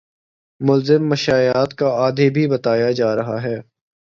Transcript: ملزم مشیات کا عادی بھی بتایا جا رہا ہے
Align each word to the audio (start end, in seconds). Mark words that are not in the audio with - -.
ملزم 0.61 1.03
مشیات 1.09 1.73
کا 1.73 1.87
عادی 1.97 2.29
بھی 2.29 2.47
بتایا 2.47 2.91
جا 2.91 3.15
رہا 3.15 3.41
ہے 3.43 3.55